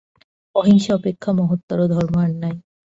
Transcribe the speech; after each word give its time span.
অহিংসা 0.55 0.91
অপেক্ষা 0.95 1.31
মহত্তর 1.39 1.79
ধর্ম 1.93 2.15
আর 2.23 2.31
নাই। 2.35 2.55